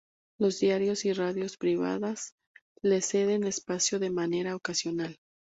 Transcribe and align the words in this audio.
Los 0.39 0.59
diarios 0.59 1.05
y 1.05 1.13
radios 1.13 1.57
privadas 1.57 2.33
le 2.81 3.03
ceden 3.03 3.43
espacio 3.43 3.99
de 3.99 4.09
manera 4.09 4.55
ocasional. 4.55 5.19